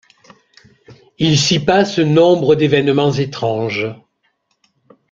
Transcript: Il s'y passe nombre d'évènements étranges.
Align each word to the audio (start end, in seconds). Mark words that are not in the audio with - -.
Il 1.19 1.37
s'y 1.37 1.59
passe 1.63 1.99
nombre 1.99 2.55
d'évènements 2.55 3.11
étranges. 3.11 3.85